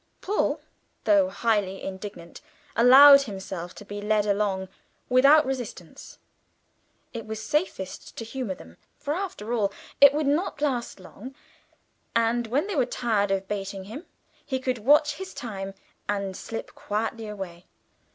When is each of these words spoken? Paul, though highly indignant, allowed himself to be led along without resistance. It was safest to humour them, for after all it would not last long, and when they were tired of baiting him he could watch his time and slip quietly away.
Paul, 0.19 0.59
though 1.03 1.29
highly 1.29 1.83
indignant, 1.83 2.41
allowed 2.75 3.21
himself 3.21 3.75
to 3.75 3.85
be 3.85 4.01
led 4.01 4.25
along 4.25 4.67
without 5.09 5.45
resistance. 5.45 6.17
It 7.13 7.27
was 7.27 7.39
safest 7.39 8.15
to 8.17 8.25
humour 8.25 8.55
them, 8.55 8.77
for 8.97 9.13
after 9.13 9.53
all 9.53 9.71
it 10.01 10.11
would 10.11 10.25
not 10.25 10.59
last 10.59 10.99
long, 10.99 11.35
and 12.15 12.47
when 12.47 12.65
they 12.65 12.75
were 12.75 12.87
tired 12.87 13.29
of 13.29 13.47
baiting 13.47 13.83
him 13.83 14.07
he 14.43 14.59
could 14.59 14.79
watch 14.79 15.17
his 15.17 15.35
time 15.35 15.75
and 16.09 16.35
slip 16.35 16.73
quietly 16.73 17.27
away. 17.27 17.67